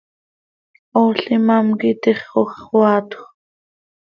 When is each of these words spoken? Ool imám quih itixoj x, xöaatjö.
Ool 1.01 1.17
imám 1.35 1.67
quih 1.79 1.93
itixoj 1.95 2.49
x, 2.51 2.53
xöaatjö. 2.67 3.21